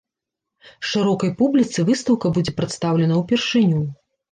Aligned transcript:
Шырокай 0.91 1.31
публіцы 1.43 1.85
выстаўка 1.91 2.33
будзе 2.39 2.57
прадстаўлена 2.63 3.21
ўпершыню. 3.23 3.87